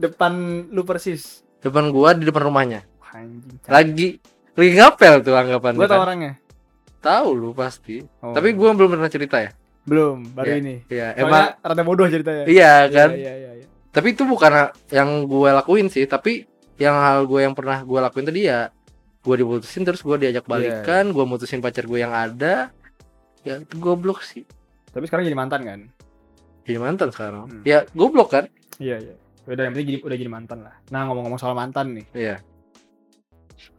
[0.00, 0.32] depan
[0.72, 1.44] lu persis.
[1.60, 3.60] depan gua di depan rumahnya Anjing.
[3.68, 4.08] lagi
[4.56, 6.32] lagi ngapel tuh anggapan Gua tau orangnya.
[7.02, 8.30] Tahu lu pasti Oh.
[8.30, 9.50] tapi gua belum pernah cerita ya
[9.82, 10.56] belum, baru Iya.
[10.56, 10.74] ini.
[10.86, 12.46] Iya Emang rada bodoh ceritanya.
[12.46, 13.66] iya kan Iya, iya, iya.
[13.90, 14.50] tapi itu bukan
[14.88, 16.46] yang gue lakuin sih tapi
[16.78, 18.70] yang hal gue yang pernah gue lakuin tadi ya
[19.18, 22.70] gue diputusin terus gue diajak Iya, balikan gue mutusin pacar gue yang ada
[23.40, 24.46] ya itu goblok sih
[24.88, 25.80] Tapi sekarang jadi mantan kan?
[26.62, 27.62] jadi mantan sekarang Hmm.
[27.62, 28.46] ya goblok kan
[28.78, 29.14] Iya, iya.
[29.44, 30.74] Udah yang penting jadi udah jadi mantan lah.
[30.88, 32.06] Nah, ngomong-ngomong soal mantan nih.
[32.14, 32.36] iya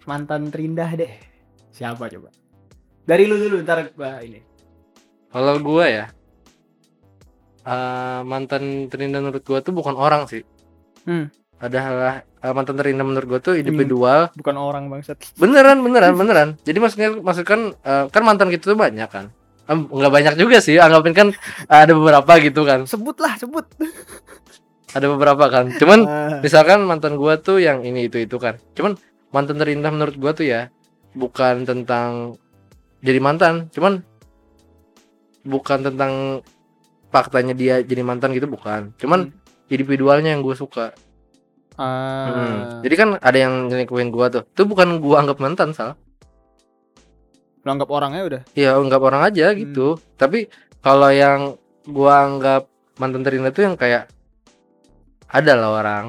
[0.04, 1.12] Mantan terindah deh.
[1.72, 2.28] Siapa coba?
[3.04, 4.40] Dari lu dulu ntar gua ini.
[5.28, 6.06] kalau gue ya
[7.64, 10.46] eh, mantan terindah menurut gue tuh bukan orang sih
[11.04, 11.28] Hmm.
[11.58, 15.18] adalah eh, mantan terindah menurut gue tuh individual Bukan orang bangsat.
[15.36, 19.34] beneran beneran beneran jadi maksudnya maksud kan eh, kan mantan gitu tuh banyak kan
[19.66, 21.28] nggak banyak juga sih anggapin kan
[21.66, 23.64] ada beberapa gitu kan Sebutlah, sebut.
[24.92, 26.38] ada beberapa kan cuman Ah.
[26.40, 30.46] misalkan mantan gua tuh yang ini itu itu kan cuman mantan terindah menurut gua tuh
[30.46, 30.70] ya
[31.14, 32.38] bukan tentang
[33.04, 33.68] jadi mantan.
[33.70, 34.00] Cuman
[35.44, 36.42] bukan tentang
[37.12, 38.96] faktanya dia jadi mantan gitu bukan.
[38.98, 39.30] Cuman
[39.68, 40.96] individualnya yang gue suka.
[41.74, 42.30] Ah.
[42.30, 42.86] Hmm.
[42.86, 44.46] jadi kan ada yang nyelingkuhin gua tuh.
[44.46, 45.98] Itu bukan gua anggap mantan salah
[47.66, 48.42] Lu anggap orangnya udah.
[48.54, 49.98] ya anggap orang aja gitu.
[50.14, 50.54] Tapi
[50.86, 51.58] kalau yang
[51.90, 52.70] gua anggap
[53.02, 54.06] mantan terindah tuh yang kayak
[55.26, 56.06] ada lah orang.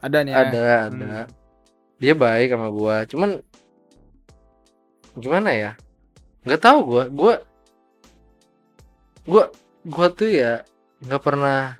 [0.00, 0.38] Ada nih ya.
[0.48, 1.12] ada ada.
[2.00, 3.04] Dia baik sama gua.
[3.04, 3.44] Cuman
[5.20, 5.72] gimana ya
[6.50, 7.34] nggak tahu gua gua
[9.22, 9.44] gua
[9.86, 10.66] gua tuh ya
[10.98, 11.78] nggak pernah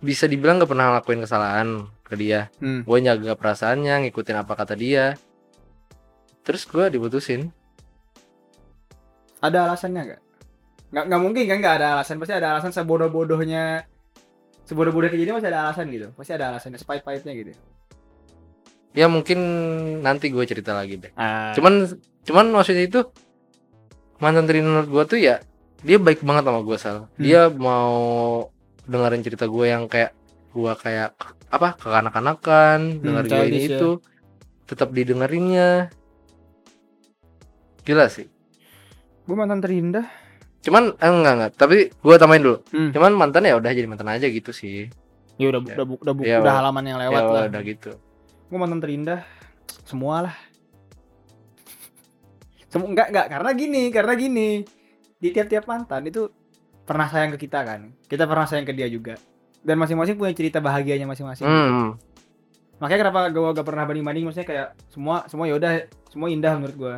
[0.00, 1.68] bisa dibilang nggak pernah ngelakuin kesalahan
[2.02, 2.82] ke dia Hmm.
[2.82, 5.14] gua jaga perasaannya ngikutin apa kata dia
[6.40, 7.52] terus gua diputusin
[9.38, 10.20] Ada alasannya nggak?
[10.94, 12.22] Nggak nggak mungkin kan nggak ada alasan.
[12.22, 13.82] Pasti ada alasan sebodoh-bodohnya.
[14.62, 16.14] Sebodoh-bodoh kayak gini pasti ada alasan gitu.
[16.14, 17.50] Pasti ada alasannya sepait-paitnya gitu.
[18.92, 19.38] ya mungkin
[19.98, 21.50] nanti gue cerita lagi deh Ah.
[21.56, 21.90] cuman
[22.22, 23.00] cuman maksudnya itu
[24.16, 25.36] mantan terindah menurut gue tuh ya
[25.80, 27.08] dia baik banget sama gue sal Hmm.
[27.18, 27.90] dia mau
[28.84, 30.14] dengerin cerita gue yang kayak
[30.48, 31.14] gue kayak
[31.48, 33.68] apa kekanak-kanakan dengerin gue ini ya.
[33.72, 33.90] itu
[34.64, 35.90] tetap didengerinnya
[37.82, 38.30] gila sih
[39.22, 40.06] gue mantan terindah.
[40.62, 42.90] cuman eh, enggak enggak tapi gue tambahin dulu Hmm.
[42.90, 44.86] cuman mantan ya udah jadi mantan aja gitu sih
[45.34, 45.74] Ya udah Ya.
[45.74, 46.54] udah udah, Ya, udah udah.
[46.54, 47.42] halaman yang ya lewat lah.
[47.48, 47.90] udah gitu
[48.46, 49.24] Gue mantan terindah
[49.82, 50.34] semua lah.
[52.72, 54.48] Semu enggak enggak karena gini, karena gini.
[55.20, 56.26] Di tiap-tiap mantan itu
[56.82, 57.92] pernah sayang ke kita kan.
[58.08, 59.14] Kita pernah sayang ke dia juga.
[59.60, 61.46] Dan masing-masing punya cerita bahagianya masing-masing.
[61.46, 61.88] hmm.
[62.80, 66.94] Makanya kenapa gue gak pernah banding-banding maksudnya kayak semua semua yaudah semua indah menurut gue.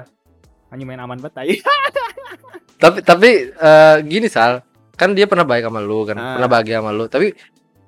[0.71, 1.55] Hanya main aman banget tai.
[2.83, 4.61] tapi tapi eh, gini sal
[4.95, 6.37] kan dia pernah baik sama lu kan Ah.
[6.37, 7.33] pernah bahagia sama lu tapi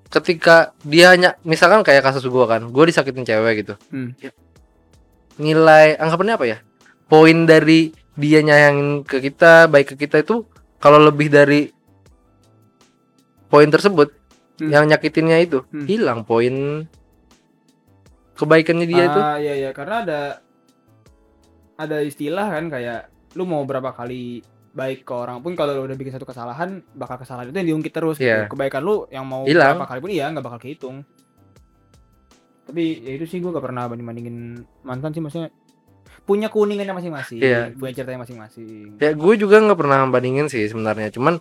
[0.08, 4.14] ketika dia hanya misalkan kayak kasus gua kan gua disakitin cewek gitu Hmm.
[5.36, 6.58] Nilai anggapannya apa ya
[7.06, 10.42] poin dari dia nyayangin ke kita baik ke kita itu
[10.76, 11.70] kalau lebih dari
[13.46, 14.12] poin tersebut
[14.56, 14.72] Hmm.
[14.72, 15.84] yang nyakitinnya itu Hmm.
[15.84, 16.88] hilang poin
[18.34, 20.20] kebaikannya dia itu Ah iya iya karena ada
[21.76, 24.40] ada istilah kan kayak lu mau berapa kali
[24.72, 27.92] baik ke orang pun kalau lu udah bikin satu kesalahan bakal kesalahan itu yang diungkit
[27.92, 28.28] terus gitu.
[28.28, 28.48] Iya.
[28.48, 29.76] Kebaikan lu yang mau Hilang.
[29.76, 31.04] berapa kali pun iya nggak bakal kehitung.
[32.64, 34.36] Tapi ya itu sih gue gak pernah banding-bandingin
[34.82, 35.52] mantan sih maksudnya
[36.26, 37.70] punya kuningannya masing-masing, Iya.
[37.72, 38.98] punya ceritanya masing-masing.
[38.98, 41.38] ya gue juga nggak pernah bandingin sih sebenarnya cuman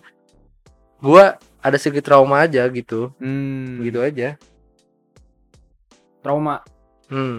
[0.96, 4.38] gua ada sedikit trauma aja gitu Hmm, gitu aja
[6.22, 6.62] Trauma
[7.06, 7.38] hmm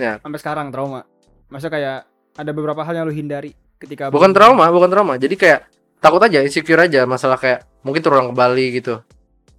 [0.00, 1.04] sampai sekarang trauma.
[1.46, 1.98] Maksudnya kayak
[2.34, 5.60] ada beberapa hal yang lu hindari ketika bukan trauma bukan trauma jadi kayak
[6.00, 9.04] takut aja insecure aja masalah kayak mungkin terulang kembali gitu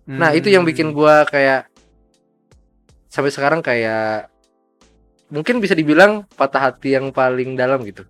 [0.08, 0.98] nah itu yang bikin Hmm.
[0.98, 1.70] gua kayak
[3.06, 4.31] sampai sekarang kayak
[5.32, 8.04] mungkin bisa dibilang patah hati yang paling dalam gitu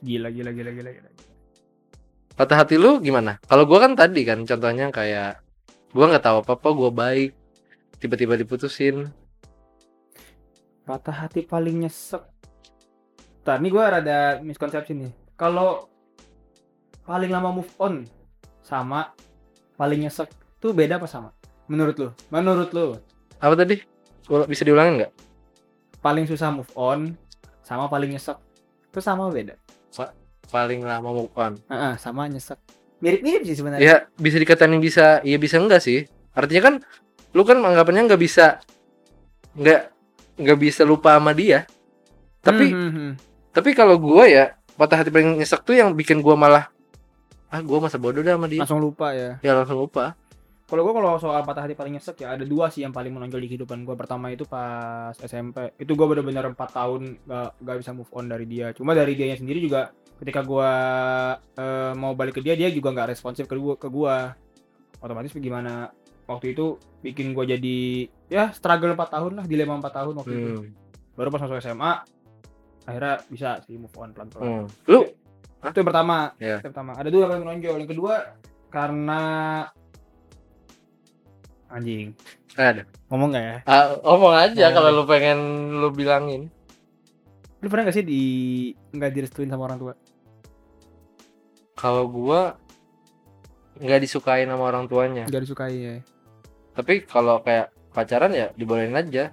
[0.00, 1.10] gila gila gila gila gila.
[2.34, 5.44] patah hati lu gimana kalau gua kan tadi kan contohnya kayak
[5.92, 7.36] gua nggak tahu apa apa gua baik
[8.00, 9.12] tiba-tiba diputusin
[10.88, 12.24] Patah hati paling nyesek.
[13.44, 15.12] Ntar nih gue rada miskonsepsi nih.
[15.36, 15.84] Kalau
[17.04, 18.08] paling lama move on
[18.64, 19.12] sama
[19.76, 21.36] paling nyesek tuh beda apa sama?
[21.68, 22.08] Menurut lu?
[22.32, 22.96] Menurut lu
[23.38, 23.78] apa tadi
[24.50, 25.12] bisa diulangin nggak
[25.98, 27.14] paling susah move on
[27.60, 28.38] sama paling nyesek
[28.88, 29.54] itu sama beda?
[30.48, 32.56] paling lama move on Heeh, sama nyesek.
[32.98, 33.84] Mirip-mirip sih sebenarnya.
[33.84, 36.74] ya bisa dikatain bisa iya bisa enggak sih artinya kan
[37.30, 38.58] lu kan anggapannya nggak bisa
[39.52, 39.92] nggak
[40.34, 41.68] nggak bisa lupa sama dia
[42.40, 43.12] tapi Hmm, hmm, hmm.
[43.52, 46.72] tapi kalau gua ya patah hati paling nyesek tuh yang bikin gua malah
[47.48, 49.36] ah gua masa bodoh dah sama dia langsung lupa ya.
[49.44, 50.16] ya langsung lupa
[50.68, 53.40] kalau gue kalau soal patah hati paling nyesek ya ada dua sih yang paling menonjol
[53.40, 57.90] di kehidupan gue pertama itu pas SMP itu gue bener-bener empat tahun gak, gak bisa
[57.96, 58.76] move on dari dia.
[58.76, 59.88] Cuma dari dianya sendiri juga
[60.20, 60.70] ketika gue
[61.56, 64.14] eh, mau balik ke dia dia juga nggak responsif ke gue ke gue
[65.00, 65.88] otomatis gimana
[66.28, 67.80] waktu itu bikin gue jadi
[68.28, 70.52] ya struggle 4 tahun lah dilema 4 tahun waktu itu.
[70.52, 70.70] Hmm.
[71.16, 71.92] baru pas masuk SMA
[72.84, 74.44] akhirnya bisa sih move on pelan-pelan.
[74.44, 74.66] Hmm.
[74.84, 75.00] Lu?
[75.58, 76.32] Itu yang pertama.
[76.36, 76.60] Iya.
[76.60, 76.92] yang pertama.
[76.94, 77.76] Ada dua yang paling menonjol.
[77.82, 78.14] Yang kedua
[78.68, 79.22] karena
[81.68, 82.16] anjing
[82.54, 82.82] ada.
[83.06, 85.38] ngomong gak ya Ah, ngomong aja Nah, kalau lu pengen
[85.74, 86.48] lu bilangin.
[87.58, 88.22] lu pernah gak sih di
[88.90, 89.94] nggak direstuin sama orang tua
[91.74, 92.58] Kalau gua
[93.76, 95.24] nggak disukain sama orang tuanya.
[95.24, 95.96] nggak disukai ya
[96.72, 99.30] Tapi kalau kayak pacaran ya dibolehin aja.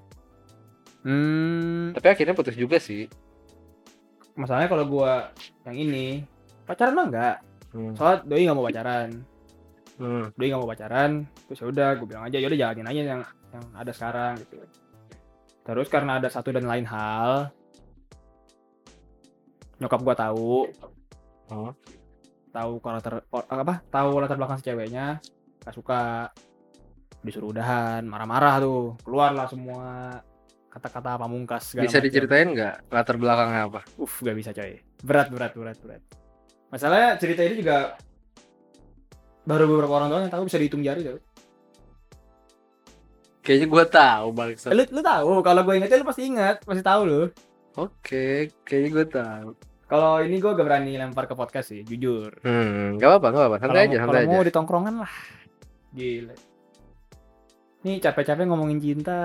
[1.01, 3.09] hmm Tapi akhirnya putus juga sih.
[4.33, 5.31] masalahnya kalau gua
[5.63, 6.05] yang ini
[6.63, 7.35] pacaran mah enggak
[7.71, 7.91] Hmm.
[7.91, 9.09] soalnya doi nggak mau pacaran
[9.95, 10.27] Hmm.
[10.35, 11.11] doi nggak mau pacaran
[11.47, 14.59] terus ya udah gue bilang aja ya udah jalanin aja yang yang ada sekarang gitu
[15.63, 17.49] terus karena ada satu dan lain hal
[19.77, 20.67] nyokap gua tahu
[21.45, 21.69] Oh.
[22.49, 25.21] tahu karakter apa tahu latar belakang si ceweknya
[25.61, 26.33] gak suka
[27.21, 30.17] disuruh udahan marah-marah tuh keluarlah semua
[30.73, 32.03] kata-kata pamungkas Bisa macam.
[32.03, 33.81] diceritain nggak latar belakangnya apa?
[33.95, 34.75] Uff, gak bisa coy.
[34.99, 36.01] Berat, berat, berat, berat.
[36.67, 37.95] Masalahnya cerita ini juga
[39.45, 41.21] baru beberapa orang doang yang tahu bisa dihitung jari tuh.
[43.39, 44.73] Kayaknya gua tahu bangsa.
[44.73, 47.21] Lu, lu tahu, kalau gue ingetnya lu pasti ingat, pasti tahu lu.
[47.77, 49.49] Oke, kayaknya gua tahu.
[49.85, 52.41] Kalau ini gue gak berani lempar ke podcast sih, jujur.
[52.41, 53.57] Hmm, nggak apa-apa, nggak apa-apa.
[53.61, 54.33] Kalau Santai aja, mau- santai kalau aja.
[54.33, 55.13] mau di tongkrongan lah.
[55.93, 56.35] Gila.
[57.85, 59.21] Nih capek-capek ngomongin cinta,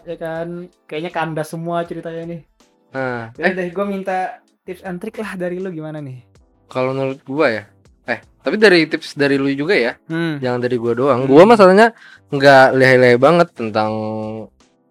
[0.00, 0.48] ya kan?
[0.88, 2.40] Kayaknya kandas semua ceritanya nih.
[2.88, 6.24] Nah, eh deh, gue minta tips and trick lah dari lu gimana nih?
[6.66, 7.64] kalau menurut gua ya,
[8.08, 10.40] eh tapi dari tips dari lu juga ya, Hmm.
[10.40, 11.20] jangan dari gua doang.
[11.24, 11.28] Hmm.
[11.28, 11.92] Gua masalahnya
[12.32, 13.92] nggak lehe-lehe banget tentang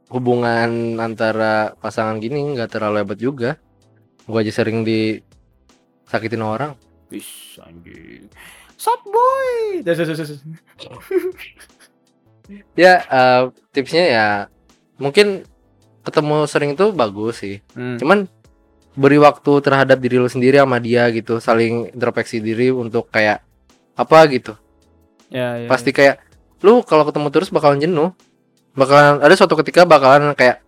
[0.07, 3.49] hubungan antara pasangan gini, nggak terlalu hebat juga.
[4.29, 6.77] Gua aja sering disakitin orang.
[7.09, 8.29] Wis anjing.
[8.77, 9.81] Sap boy.
[12.79, 13.41] Ya, eh,
[13.75, 14.27] tipsnya ya
[14.95, 15.43] mungkin
[16.07, 17.59] ketemu sering itu bagus sih.
[17.75, 17.99] Hmm.
[17.99, 18.31] Cuman
[18.97, 23.45] beri waktu terhadap diri lu sendiri sama dia gitu, saling introspeksi diri untuk kayak
[23.93, 24.57] apa gitu.
[25.29, 26.17] Ya, ya, Pasti kayak
[26.65, 28.09] lu kalau ketemu terus bakalan jenuh.
[28.73, 30.65] Bakalan ada suatu ketika bakalan kayak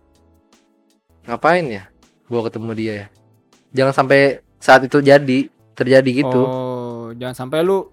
[1.26, 1.82] ngapain ya?
[2.30, 3.06] Gua ketemu dia ya.
[3.74, 6.42] Jangan sampai saat itu jadi terjadi gitu.
[6.46, 7.90] Oh, jangan sampai lu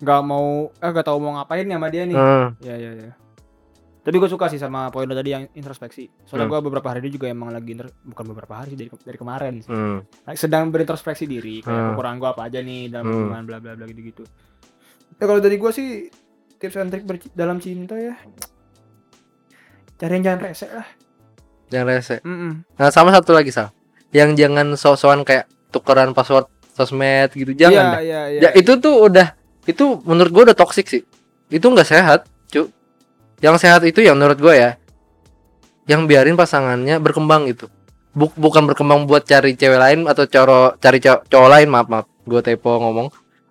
[0.00, 2.16] nggak mau eh gak tahu mau ngapain nih sama dia nih.
[2.16, 3.10] Hmm, Ya ya ya.
[4.00, 6.08] Tapi gue suka sih sama poin lo tadi yang introspeksi.
[6.24, 6.52] Soalnya Hmm.
[6.54, 9.60] gue beberapa hari ini juga emang lagi inter- bukan beberapa hari sih dari, dari kemarin
[9.60, 9.68] sih.
[9.68, 9.98] hmm,
[10.32, 11.88] Sedang berintrospeksi diri kayak Hmm.
[11.92, 13.14] kekurangan gue apa aja nih dalam Hmm.
[13.14, 14.22] hubungan bla bla bla gitu gitu.
[15.14, 15.88] Ya kalau dari gue sih
[16.56, 18.16] tips and trick dalam cinta ya
[19.96, 20.88] cari yang jangan rese lah.
[21.68, 22.16] jangan rese.
[22.20, 22.52] Mm-mm.
[22.74, 23.68] Nah, sama satu lagi Sal.
[24.10, 27.52] Yang jangan sok-sokan kayak tukeran password sosmed gitu.
[27.54, 28.00] Jangan dah.
[28.00, 28.40] Iya, iya, iya.
[28.42, 31.02] Ya itu tuh udah itu menurut gua udah toxic sih.
[31.46, 32.26] Itu nggak sehat.
[33.40, 34.70] Yang sehat itu yang menurut gua ya,
[35.88, 37.66] yang biarin pasangannya berkembang gitu.
[38.12, 42.06] Buk- bukan berkembang buat cari cewek lain atau coro cari cow- cowok lain maaf maaf
[42.26, 43.08] gua typo ngomong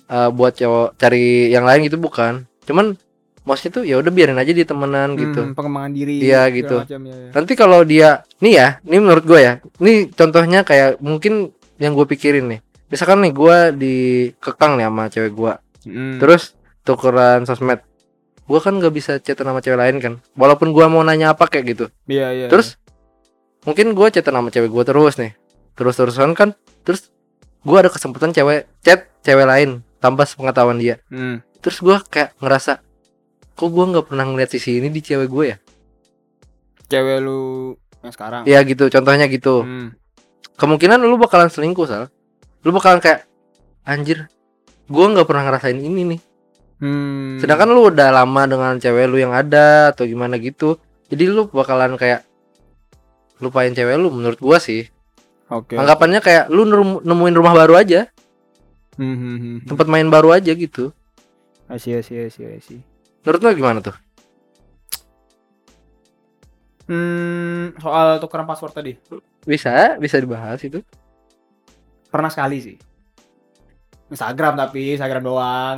[0.09, 2.41] Eh, buat cowok cari yang lain gitu bukan.
[2.65, 2.97] Cuman
[3.45, 5.41] maksudnya tuh ya udah biarin aja di temenan gitu.
[5.45, 6.17] Hmm, pengembangan diri.
[6.17, 6.81] Iya, gitu.
[6.81, 7.29] macam, ya, ya.
[7.29, 9.53] Nanti kalau dia nih ya, ini menurut gue ya.
[9.77, 12.59] Ini contohnya kayak mungkin yang gue pikirin nih.
[12.89, 15.53] Misalkan nih gue dikekang nih sama cewek gue.
[15.85, 16.17] Mm.
[16.17, 17.85] Terus tukeran sosmed.
[18.49, 20.13] Gue kan gak bisa chat sama cewek lain kan.
[20.33, 21.85] Walaupun gue mau nanya apa kayak gitu.
[22.09, 22.47] Iya, iya.
[22.49, 22.81] Terus
[23.61, 25.37] mungkin gue chat sama cewek gue terus nih.
[25.77, 26.57] Terus-terusan kan.
[26.81, 27.13] Terus
[27.61, 30.97] gue ada kesempatan cewek chat cewek lain tanpa sepengetahuan dia.
[31.13, 31.45] Hmm.
[31.61, 32.81] Terus gue kayak ngerasa
[33.53, 35.57] kok gue nggak pernah ngeliat sisi ini di cewek gue ya?
[36.89, 38.41] cewek lu yang sekarang.
[38.49, 39.61] Ya gitu, contohnya gitu.
[39.61, 39.93] Hmm.
[40.59, 42.11] kemungkinan lu bakalan selingkuh sal
[42.67, 43.23] lu bakalan kayak
[43.87, 44.27] anjir
[44.91, 46.19] gua nggak pernah ngerasain ini nih
[46.79, 47.35] Hmm.
[47.37, 51.99] sedangkan lu udah lama dengan cewek lu yang ada atau gimana gitu jadi lu bakalan
[51.99, 52.23] kayak
[53.37, 54.87] lupain cewek lu menurut gua sih
[55.47, 55.75] Oke.
[55.75, 56.63] anggapannya kayak lu
[56.99, 58.07] nemuin rumah baru aja
[58.95, 59.57] Hmm, hmm, hmm.
[59.63, 60.91] tempat main baru aja gitu
[61.67, 62.81] Asyik, asyik, asyik, asyik.
[63.23, 63.95] menurut lu gimana tuh
[66.89, 68.93] Hmm, soal tukeran password tadi.
[69.45, 70.81] bisa bisa dibahas itu
[72.09, 72.77] Pernah sekali sih.
[74.09, 75.77] Instagram tapi Instagram doang.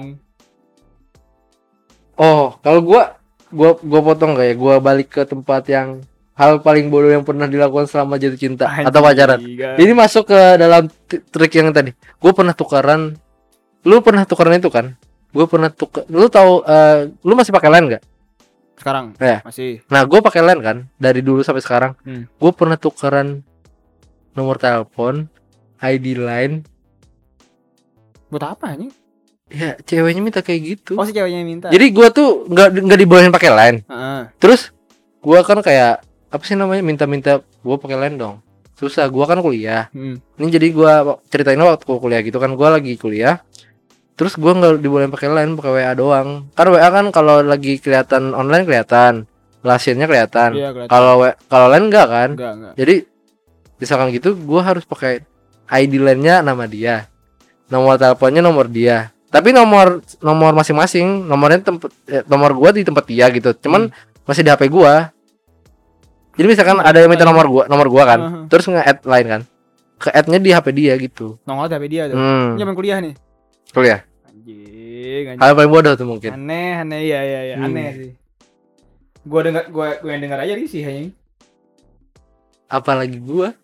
[2.21, 3.17] Oh kalau gua
[3.49, 5.99] gua gua potong kayak gua balik ke tempat yang
[6.31, 9.37] hal paling bodoh yang pernah dilakukan selama jatuh cinta atau pacaran
[9.77, 11.93] Ini masuk ke dalam trik yang tadi.
[12.17, 13.13] Gue pernah tukaran.
[13.85, 14.97] Lu pernah tukaran itu kan?
[15.29, 16.07] Gue pernah tukar.
[16.09, 16.65] Lu tahu?
[16.65, 18.03] eh, lu masih pakai line nggak?
[18.73, 19.45] Sekarang Ya.
[19.45, 19.85] masih.
[19.85, 21.93] Nah, gue pakai line kan dari dulu sampai sekarang.
[22.01, 22.25] Hmm.
[22.41, 23.45] Gue pernah tukeran
[24.33, 25.29] nomor telepon,
[25.77, 26.65] ID line.
[28.33, 28.89] Buat apa nih?
[29.51, 30.95] Ya, ceweknya minta kayak gitu.
[30.95, 31.67] Oh si ceweknya minta.
[31.67, 33.77] Jadi gue tuh nggak nggak dibolehin pakai line.
[33.83, 34.21] Heeh.
[34.39, 34.71] Terus
[35.19, 38.39] gue kan kayak apa sih namanya minta-minta gue pakai line dong.
[38.79, 39.11] Susah.
[39.11, 39.91] Gue kan kuliah.
[39.91, 40.23] Hmm.
[40.39, 40.91] Ini jadi gue
[41.27, 42.55] ceritain waktu gua kuliah gitu kan.
[42.55, 43.43] Gue lagi kuliah.
[44.15, 46.47] Terus gue nggak dibolehin pakai line, pakai WA doang.
[46.55, 49.27] Kan WA kan kalau lagi kelihatan online kelihatan,
[50.07, 50.49] kelihatan.
[50.55, 50.89] Iya, kelihatan.
[50.89, 52.29] Kalau W- kalau line enggak kan?
[52.37, 52.73] enggak enggak.
[52.79, 52.95] Jadi
[53.81, 55.25] misalkan gitu gue harus pakai
[55.67, 57.09] ID line-nya nama dia.
[57.71, 59.09] Nomor teleponnya nomor dia.
[59.31, 63.55] Tapi nomor nomor masing-masing, nomornya tempat eh, nomor gua di tempat dia gitu.
[63.57, 63.87] Cuman
[64.27, 65.07] masih di HP gua.
[66.35, 68.19] Jadi misalkan ada yang minta nomor gua, nomor gua kan.
[68.19, 68.43] Heeh.
[68.51, 69.41] Terus nge-add line kan.
[69.97, 71.39] Ke-add-nya di HP dia gitu.
[71.47, 72.17] Nongol di HP dia tuh.
[72.19, 72.59] Hmm.
[72.59, 73.13] Zaman kuliah nih.
[73.71, 73.99] Kuliah.
[74.27, 75.39] Anjing, anjing.
[75.39, 76.31] Hal paling bodoh tuh mungkin.
[76.35, 77.65] Aneh, aneh ya ya ya, Hmm.
[77.71, 78.11] aneh sih.
[79.23, 81.13] Gua dengar gua gua yang dengar aja sih hanya.
[82.67, 83.55] Apalagi gua.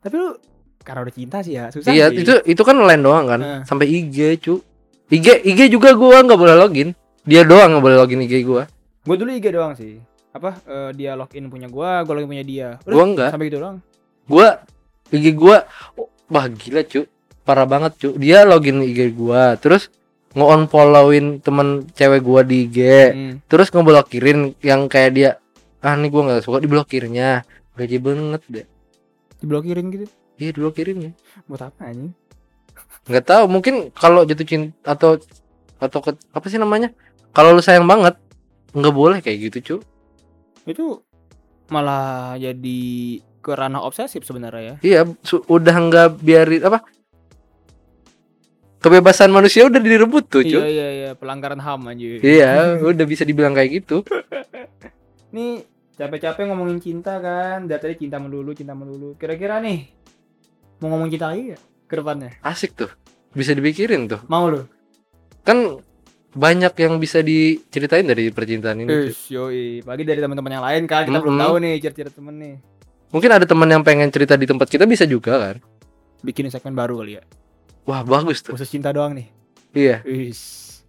[0.00, 0.36] Tapi lu
[0.80, 2.22] karena udah cinta sih ya, susah Iya, sih.
[2.22, 3.40] itu itu kan line doang kan.
[3.42, 3.60] Heeh.
[3.66, 4.62] Sampai IG, cu.
[5.08, 6.88] IG IG juga gua nggak boleh login.
[7.22, 8.66] Dia doang nggak boleh login IG gua.
[9.02, 10.02] Gua dulu IG doang sih.
[10.30, 12.68] Apa eh, dia login punya gua, gua login punya dia.
[12.82, 13.30] Udah, Gua enggak.
[13.30, 13.78] sampai gitu doang.
[14.26, 14.48] gua
[15.08, 15.62] IG gua
[15.94, 17.06] oh, wah gila cu
[17.40, 19.86] parah banget cu dia login IG gua terus
[20.34, 23.34] nge-on followin temen cewek gua di IG Hmm.
[23.46, 25.30] terus ngeblokirin yang kayak dia
[25.78, 28.66] ah nih gua nggak suka diblokirnya gaji banget deh
[29.38, 30.06] Diblokirin gitu.
[30.36, 31.14] iya diblokirnya
[31.46, 32.10] Buat apa anjing?
[33.06, 35.18] Nggak tahu mungkin kalau jatuh cinta atau
[35.78, 36.90] atau ke, apa sih namanya
[37.30, 38.18] kalau lu sayang banget
[38.74, 39.76] nggak boleh kayak gitu cu
[40.66, 41.06] Itu
[41.70, 42.82] malah jadi
[43.22, 44.74] ke ranah obsesif sebenarnya ya.
[44.82, 45.00] iya
[45.46, 46.82] udah nggak biarin apa
[48.82, 52.22] kebebasan manusia udah direbut tuh cu Iya iya iya, pelanggaran HAM anjing.
[52.22, 54.06] Iya, udah bisa dibilang kayak gitu.
[55.34, 55.66] Nih
[55.98, 59.18] capek-capek ngomongin cinta kan, dari tadi cinta melulu, cinta melulu.
[59.18, 59.90] Kira-kira nih
[60.78, 62.30] mau ngomong cinta lagi gak ke depannya?
[62.42, 62.90] Asik tuh.
[63.32, 64.20] Bisa dipikirin tuh.
[64.26, 64.66] Mau lu?
[65.42, 65.78] Kan
[66.36, 68.90] banyak yang bisa diceritain dari percintaan ini.
[68.90, 69.08] cuy.
[69.08, 69.64] Ish, yoi.
[69.80, 71.44] Pagi dari teman-teman yang lain kan, kita belum Mm-mm.
[71.46, 72.54] tahu nih cerita-cerita temen nih.
[73.06, 75.56] Mungkin ada teman yang pengen cerita di tempat kita bisa juga kan.
[76.20, 77.22] Bikin segmen baru kali ya.
[77.86, 78.58] Wah, bagus tuh.
[78.58, 79.30] Khusus cinta doang nih.
[79.72, 80.82] Iya, Ish.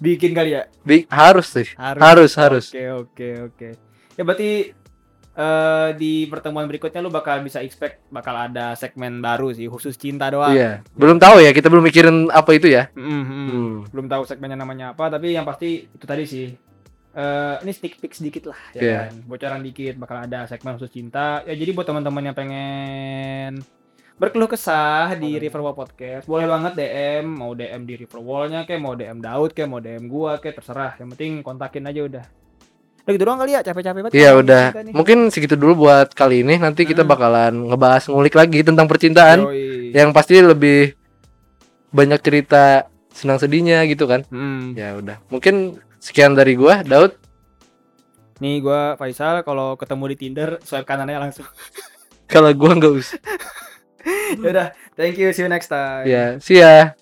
[0.00, 0.64] Bikin kali ya?
[0.80, 1.68] Bi- harus sih.
[1.76, 2.00] Harus.
[2.00, 2.64] Harus, harus.
[2.72, 3.68] Oke, oke, oke.
[4.16, 4.72] Ya berarti
[5.40, 10.28] eh di pertemuan berikutnya lu bakal bisa expect bakal ada segmen baru sih khusus cinta
[10.28, 10.52] doang.
[10.52, 10.84] Iya.
[10.92, 12.92] Belum tahu ya, kita belum mikirin apa itu ya.
[12.92, 13.48] Mm, mm, mm.
[13.48, 13.74] Hmm.
[13.88, 16.52] Belum tahu segmennya namanya apa, tapi yang pasti itu tadi sih.
[17.10, 18.98] Eh ini stick pick sedikit lah ya Iya.
[19.08, 19.12] kan.
[19.24, 21.40] Bocoran dikit bakal ada segmen khusus cinta.
[21.48, 23.64] Ya jadi buat teman-teman yang pengen
[24.20, 29.16] berkeluh kesah di Riverwall Podcast, boleh banget DM, mau DM di Riverwall-nya kayak mau DM
[29.16, 30.92] Daud kayak mau DM gua kayak terserah.
[31.00, 32.24] Yang penting kontakin aja udah.
[33.00, 34.12] Udah gitu doang kali ya, capek-capek banget.
[34.14, 34.64] Iya udah.
[34.76, 34.92] nih.
[34.92, 36.56] Mungkin segitu dulu buat kali ini.
[36.56, 37.10] Nanti kita Hmm.
[37.10, 39.48] bakalan ngebahas ngulik lagi tentang percintaan.
[39.48, 39.90] Yoi.
[39.90, 40.94] Yang pasti lebih
[41.90, 44.22] banyak cerita senang sedihnya gitu kan.
[44.28, 44.72] Hmm.
[44.74, 45.18] Ya udah.
[45.26, 47.16] Mungkin sekian dari gua, Daud.
[48.38, 51.44] Nih gua Faisal kalau ketemu di Tinder swipe kanannya langsung.
[52.30, 53.18] Kalau gua nggak usah.
[54.38, 56.06] ya udah, thank you, see you next time.
[56.06, 56.94] Ya, see ya.